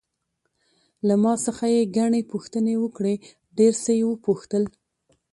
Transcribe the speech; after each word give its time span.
له 1.07 1.15
ما 1.23 1.33
څخه 1.45 1.65
یې 1.75 1.81
ګڼې 1.97 2.21
پوښتنې 2.31 2.75
وکړې، 2.83 3.15
ډېر 3.57 3.73
څه 3.83 3.91
یې 3.99 4.05
وپوښتل. 4.07 4.63